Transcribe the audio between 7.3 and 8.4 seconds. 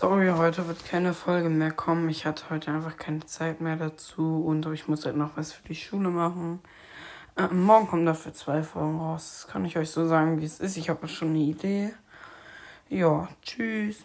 Äh, morgen kommen dafür